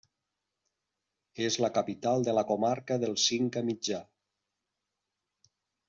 És 1.49 1.59
la 1.65 1.71
capital 1.75 2.25
de 2.29 2.35
la 2.39 2.45
comarca 2.53 2.99
del 3.05 3.15
Cinca 3.27 3.63
Mitjà. 3.71 4.01